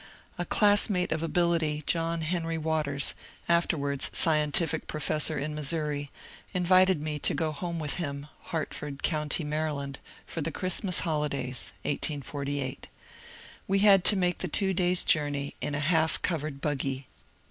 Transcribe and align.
A 0.39 0.45
classmate 0.45 1.11
of 1.11 1.21
ability, 1.21 1.83
John 1.85 2.21
Henry 2.21 2.57
Waters, 2.57 3.13
afterwards 3.47 4.09
scien 4.11 4.49
tific 4.51 4.87
professor 4.87 5.37
in 5.37 5.53
Missouri, 5.53 6.09
invited 6.55 6.99
me 7.03 7.19
to 7.19 7.35
go 7.35 7.51
home 7.51 7.77
with 7.77 7.97
him 7.97 8.25
(Hartford 8.45 9.03
County, 9.03 9.43
Maryland) 9.43 9.99
for 10.25 10.41
the 10.41 10.49
Christmas 10.51 11.01
holidays 11.01 11.71
(1848). 11.83 12.87
We 13.67 13.77
had 13.77 14.03
to 14.05 14.15
make 14.15 14.39
the 14.39 14.47
two 14.47 14.73
days' 14.73 15.03
journey 15.03 15.53
in 15.61 15.75
a 15.75 15.79
half 15.79 16.19
covered 16.23 16.61
buggy. 16.61 17.05